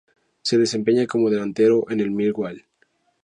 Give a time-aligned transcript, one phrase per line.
[0.41, 2.65] Se desempeña como delantero en el Millwall.